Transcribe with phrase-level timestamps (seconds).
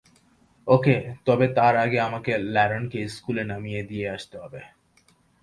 [0.67, 0.95] ওকে,
[1.25, 4.61] তবে তার আগে আমাকে ল্যরেনকে স্কুলে নামিয়ে দিয়ে আসতে হবে।